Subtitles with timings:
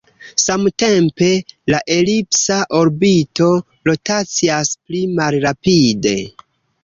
[0.43, 1.27] Samtempe,
[1.73, 3.49] la elipsa orbito
[3.91, 6.19] rotacias pli malrapide.